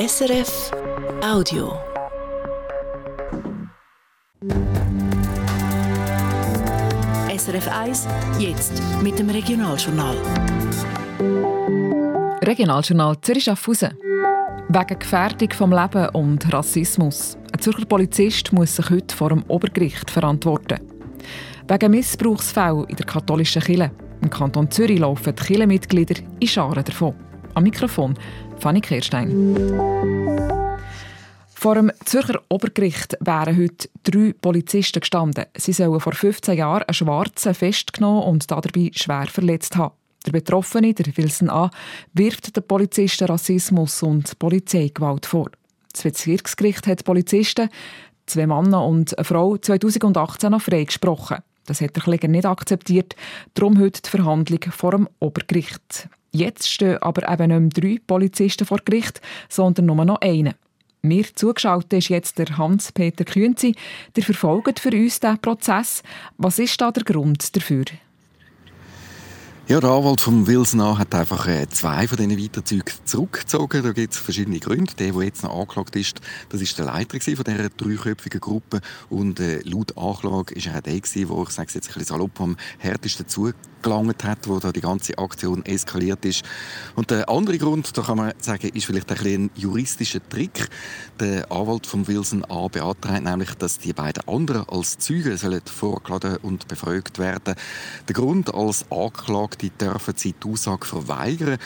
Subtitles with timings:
[0.00, 0.70] SRF
[1.22, 1.78] Audio.
[7.36, 8.08] SRF 1,
[8.38, 10.16] jetzt mit dem Regionaljournal.
[12.42, 13.90] Regionaljournal Zürich Schaffhausen.
[14.70, 17.36] Wegen Gefährdung vom Leben und Rassismus.
[17.52, 20.80] Ein Zürcher Polizist muss sich heute vor dem Obergericht verantworten.
[21.68, 23.90] Wegen Missbrauchsfällen in der katholischen Kirche.
[24.22, 27.14] Im Kanton Zürich laufen die Kirchenmitglieder in Scharen davon.
[27.52, 28.16] Am Mikrofon
[28.60, 29.56] Fanny Kehrstein.
[31.54, 35.46] Vor dem Zürcher Obergericht wären heute drei Polizisten gestanden.
[35.56, 39.94] Sie sollen vor 15 Jahren einen Schwarzen festgenommen und dabei schwer verletzt haben.
[40.26, 41.70] Der Betroffene, der Wilson A.,
[42.12, 45.50] wirft den Polizisten Rassismus und Polizeigewalt vor.
[45.92, 47.70] Das Bezirksgericht hat Polizisten,
[48.26, 51.38] zwei Männer und eine Frau, 2018 noch freigesprochen.
[51.64, 53.16] Das hat der Kläger nicht akzeptiert,
[53.54, 56.08] darum heute die Verhandlung vor dem Obergericht.
[56.32, 60.54] Jetzt stehen aber eben nicht mehr drei Polizisten vor Gericht, sondern nur noch einen.
[61.02, 63.74] Mir zugeschaltet ist jetzt der Hans-Peter Kühnzi.
[64.16, 66.02] Der verfolgt für uns diesen Prozess.
[66.36, 67.84] Was ist da der Grund dafür?
[69.70, 73.84] Ja, der Anwalt von Wilson hat einfach äh, zwei von diesen Weiterzügen zurückgezogen.
[73.84, 74.92] Da gibt es verschiedene Gründe.
[74.98, 78.80] Der, der jetzt noch angeklagt ist, das ist der Leiter von dieser dreiköpfigen Gruppe.
[79.08, 82.40] Und äh, laut Anklage ist er auch der, der, ich sage jetzt ein bisschen salopp,
[82.40, 83.28] am härtesten
[83.80, 86.44] zugelangt hat, wo da die ganze Aktion eskaliert ist.
[86.94, 90.68] Und der andere Grund, da kann man sagen, ist vielleicht ein, ein juristischer Trick.
[91.18, 92.68] Der Anwalt von Wilson A.
[92.68, 97.54] beantragt nämlich, dass die beiden anderen als Zeugen sollen vorgeladen und befragt werden.
[98.08, 101.58] Der Grund als Anklage die dürfen sie die Aussage verweigern.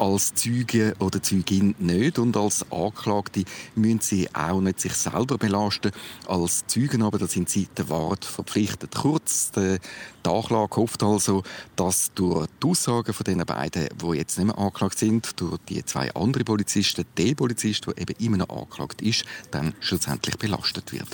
[0.00, 5.90] Als Zeuge oder Zeugin nicht und als Anklagte müssen sie auch nicht sich selber belasten.
[6.26, 8.94] Als Zeugen aber da sind sie der Wahrheit verpflichtet.
[8.94, 9.78] Kurz, die
[10.26, 11.42] Anklage hofft also,
[11.76, 15.84] dass durch die Aussagen von den beiden, die jetzt nicht mehr angeklagt sind, durch die
[15.84, 21.08] zwei anderen Polizisten, der Polizist, der eben immer noch angeklagt ist, dann schlussendlich belastet wird.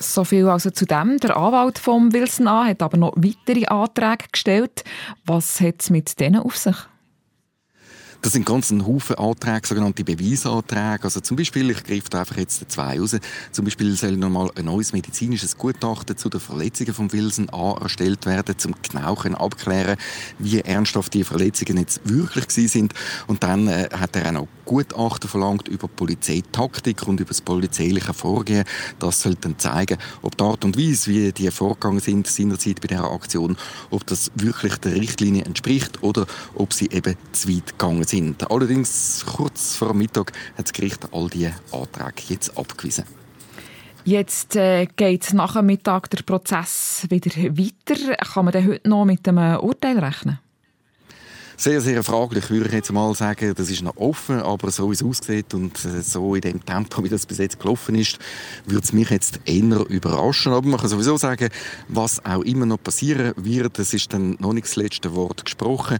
[0.00, 1.18] So viel also zu dem.
[1.18, 2.66] Der Anwalt von Wilson A.
[2.66, 4.82] hat aber noch weitere Anträge gestellt.
[5.24, 6.74] Was hat es mit denen auf sich?
[8.24, 11.04] Das sind ganz ein Haufen Anträge, sogenannte Beweisanträge.
[11.04, 13.14] Also zum Beispiel, ich greife da einfach jetzt zwei raus.
[13.52, 18.24] Zum Beispiel soll nochmal ein neues medizinisches Gutachten zu den Verletzungen von Wilson A erstellt
[18.24, 19.98] werden, um genau abklären,
[20.38, 22.94] wie ernsthaft die Verletzungen jetzt wirklich gewesen sind.
[23.26, 28.14] Und dann äh, hat er auch noch Gutachten verlangt über Polizeitaktik und über das polizeiliche
[28.14, 28.64] Vorgehen.
[29.00, 32.88] Das soll dann zeigen, ob die Art und Weise, wie die vorgegangen sind seinerzeit bei
[32.88, 33.58] dieser Aktion,
[33.90, 38.13] ob das wirklich der Richtlinie entspricht oder ob sie eben zu weit gegangen sind.
[38.48, 43.04] Allerdings kurz vor Mittag hat das Gericht all diese Anträge jetzt abgewiesen.
[44.04, 48.14] Jetzt äh, geht nach dem Mittag der Prozess wieder weiter.
[48.16, 50.38] Kann man denn heute noch mit einem Urteil rechnen?
[51.56, 53.54] Sehr, sehr fraglich, würde ich jetzt mal sagen.
[53.56, 57.02] Das ist noch offen, aber so wie es aussieht und äh, so in dem Tempo,
[57.04, 58.18] wie das bis jetzt gelaufen ist,
[58.66, 60.52] würde es mich jetzt eher überraschen.
[60.52, 61.48] Aber man kann sowieso sagen,
[61.88, 65.98] was auch immer noch passieren wird, das ist dann noch nicht das letzte Wort gesprochen.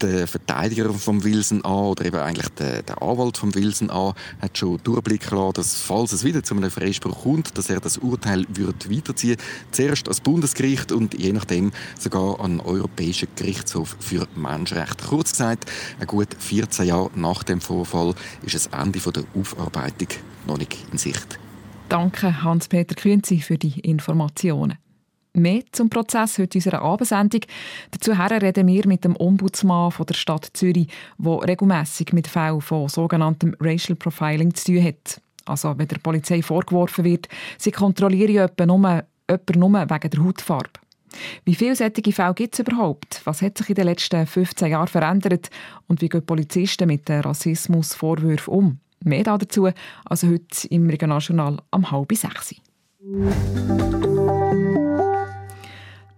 [0.00, 1.82] Der Verteidiger von Wilson A.
[1.82, 4.14] oder eben eigentlich der, der Anwalt von Wilson A.
[4.40, 7.98] hat schon durchblicken lassen, dass falls es wieder zu einem Freispruch kommt, dass er das
[7.98, 9.36] Urteil wird weiterziehen
[9.70, 14.91] Zuerst als Bundesgericht und je nachdem sogar an den Europäischen Gerichtshof für Menschenrechte.
[14.92, 15.08] Recht.
[15.08, 15.70] Kurz gesagt,
[16.06, 20.08] gut 14 Jahre nach dem Vorfall ist das Ende der Aufarbeitung
[20.46, 21.38] noch nicht in Sicht.
[21.88, 24.78] Danke, Hans-Peter Künzi, für die Informationen.
[25.34, 27.40] Mehr zum Prozess heute unserer Abendsendung.
[27.90, 32.88] Dazu reden wir mit dem Ombudsmann von der Stadt Zürich, der regelmässig mit Fällen von
[32.88, 35.22] sogenanntem Racial Profiling zu tun hat.
[35.46, 37.28] Also wenn der Polizei vorgeworfen wird,
[37.58, 40.81] sie kontrolliere jemanden nur, jemanden nur wegen der Hautfarbe.
[41.44, 43.20] Wie viele solche Fälle gibt es überhaupt?
[43.24, 45.50] Was hat sich in den letzten 15 Jahren verändert?
[45.86, 48.78] Und wie gehen Polizisten mit den Rassismusvorwürfen um?
[49.04, 49.68] Mehr dazu
[50.04, 52.54] also heute im Regionaljournal am halb sechs.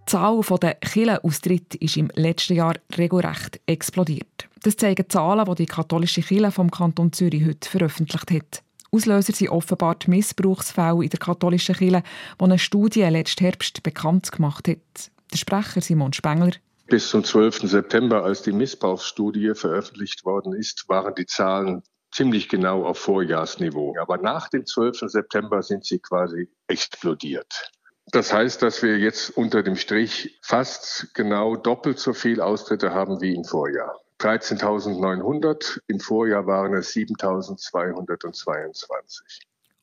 [0.06, 4.48] Die Zahl der Kirchenaustritte ist im letzten Jahr regelrecht explodiert.
[4.62, 8.62] Das zeigen Zahlen, die die katholische Kirche vom Kanton Zürich heute veröffentlicht hat.
[8.94, 12.04] Auslöser sind offenbar die Missbrauchsfälle in der katholischen Kirche,
[12.38, 15.10] die eine Studie letzten Herbst bekannt gemacht hat.
[15.32, 16.52] Der Sprecher Simon Spengler.
[16.86, 17.62] Bis zum 12.
[17.68, 21.82] September, als die Missbrauchsstudie veröffentlicht worden ist, waren die Zahlen
[22.12, 23.96] ziemlich genau auf Vorjahrsniveau.
[24.00, 25.00] Aber nach dem 12.
[25.06, 27.72] September sind sie quasi explodiert.
[28.12, 33.20] Das heißt, dass wir jetzt unter dem Strich fast genau doppelt so viel Austritte haben
[33.20, 34.03] wie im Vorjahr.
[34.24, 35.80] 13.900.
[35.86, 39.20] Im Vorjahr waren es 7.222.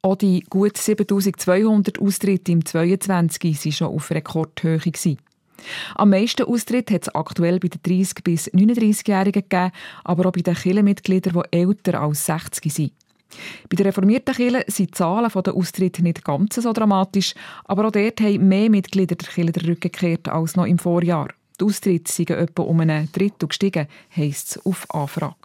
[0.02, 4.82] Auch die gut 7.200 Austritte im 22 waren schon auf Rekordhöhe.
[5.94, 9.72] Am meisten Austritte hat es aktuell bei den 30- bis 39-Jährigen gegeben,
[10.04, 12.94] aber auch bei den Kirchenmitgliedern, die älter als 60 sind.
[13.70, 17.36] Bei der reformierten Kirche sind die Zahlen der Austritte nicht ganz so dramatisch,
[17.66, 21.28] aber auch dort haben mehr Mitglieder der Kirche den Rücken gekehrt als noch im Vorjahr.
[21.62, 25.36] Die Austritte sind etwa um einen Drittel gestiegen, heisst es auf Anfrage.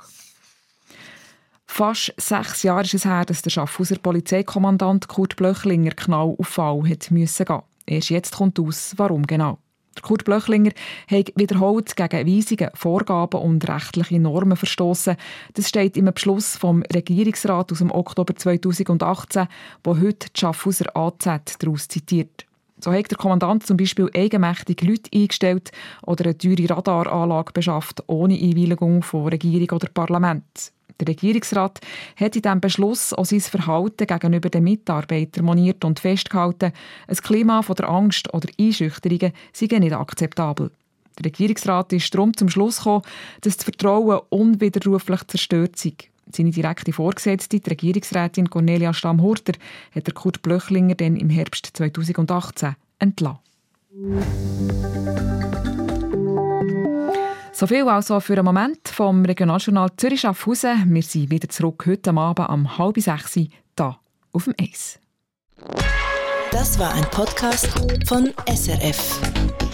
[1.66, 6.88] Fast sechs Jahre ist es her, dass der Schaffhauser Polizeikommandant Kurt Blöchlinger genau auf Fall
[6.88, 7.60] hat müssen gehen.
[7.84, 9.58] Erst jetzt kommt aus, warum genau.
[10.00, 10.72] Kurt Blöchlinger
[11.06, 15.16] hat wiederholt gegen Weisungen, Vorgaben und rechtliche Normen verstoßen.
[15.52, 19.48] Das steht im Beschluss vom Regierungsrat aus dem Oktober 2018,
[19.84, 22.45] wo heute die Schaffhauser AZ daraus zitiert.
[22.86, 25.72] So hat der Kommandant zum Beispiel eigenmächtig Leute eingestellt
[26.06, 30.70] oder eine teure Radaranlage beschafft, ohne Einwilligung von Regierung oder Parlament.
[31.00, 31.80] Der Regierungsrat
[32.14, 36.70] hat in diesem Beschluss auch sein Verhalten gegenüber den Mitarbeitern moniert und festgehalten,
[37.08, 40.70] ein Klima von der Angst oder Einschüchterungen sei nicht akzeptabel.
[41.18, 43.02] Der Regierungsrat ist darum zum Schluss gekommen,
[43.40, 45.94] dass das Vertrauen unwiderruflich zerstört sei.
[46.32, 49.52] Seine direkte Vorgesetzte, die Regierungsrätin Cornelia Stamm-Hurter,
[49.94, 53.38] hat Kurt Blöchlinger dann im Herbst 2018 entlassen.
[57.52, 60.92] So viel also für einen Moment vom Regionaljournal Zürich Schaffhausen.
[60.92, 63.48] Wir sind wieder zurück heute Abend um halb sechs hier
[64.32, 64.98] auf dem Eis.
[66.52, 67.68] Das war ein Podcast
[68.06, 69.65] von SRF.